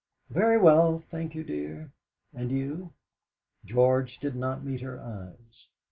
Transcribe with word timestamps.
"Very 0.31 0.57
well, 0.57 1.03
thank 1.11 1.35
you, 1.35 1.43
dear. 1.43 1.91
And 2.33 2.49
you?" 2.49 2.91
George 3.65 4.17
did 4.17 4.35
not 4.35 4.63
meet 4.65 4.81
her 4.81 4.99
eyes. 4.99 5.67